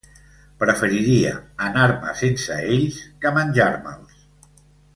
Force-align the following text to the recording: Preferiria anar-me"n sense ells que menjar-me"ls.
Preferiria 0.61 1.33
anar-me"n 1.67 2.17
sense 2.23 2.57
ells 2.79 2.99
que 3.27 3.33
menjar-me"ls. 3.39 4.21